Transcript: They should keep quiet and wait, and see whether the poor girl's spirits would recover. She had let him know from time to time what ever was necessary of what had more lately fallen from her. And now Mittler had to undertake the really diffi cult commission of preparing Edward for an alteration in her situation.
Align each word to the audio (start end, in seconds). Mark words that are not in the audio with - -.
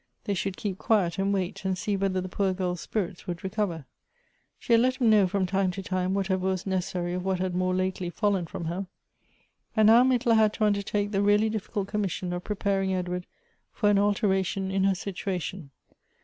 They 0.23 0.33
should 0.33 0.57
keep 0.57 0.79
quiet 0.79 1.19
and 1.19 1.31
wait, 1.31 1.63
and 1.63 1.77
see 1.77 1.95
whether 1.95 2.21
the 2.21 2.27
poor 2.27 2.53
girl's 2.53 2.81
spirits 2.81 3.27
would 3.27 3.43
recover. 3.43 3.85
She 4.57 4.73
had 4.73 4.79
let 4.81 4.95
him 4.95 5.11
know 5.11 5.27
from 5.27 5.45
time 5.45 5.69
to 5.73 5.83
time 5.83 6.15
what 6.15 6.31
ever 6.31 6.47
was 6.47 6.65
necessary 6.65 7.13
of 7.13 7.23
what 7.23 7.37
had 7.39 7.53
more 7.53 7.75
lately 7.75 8.09
fallen 8.09 8.47
from 8.47 8.65
her. 8.65 8.87
And 9.75 9.85
now 9.85 10.03
Mittler 10.03 10.33
had 10.35 10.53
to 10.53 10.63
undertake 10.65 11.11
the 11.11 11.21
really 11.21 11.51
diffi 11.51 11.71
cult 11.71 11.87
commission 11.89 12.33
of 12.33 12.43
preparing 12.43 12.91
Edward 12.91 13.27
for 13.71 13.91
an 13.91 13.99
alteration 13.99 14.71
in 14.71 14.85
her 14.85 14.95
situation. 14.95 15.69